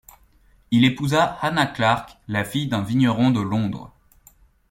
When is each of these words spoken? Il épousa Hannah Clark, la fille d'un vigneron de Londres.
Il 0.71 0.83
épousa 0.83 1.23
Hannah 1.41 1.67
Clark, 1.67 2.17
la 2.27 2.43
fille 2.43 2.65
d'un 2.65 2.81
vigneron 2.81 3.29
de 3.29 3.39
Londres. 3.39 3.93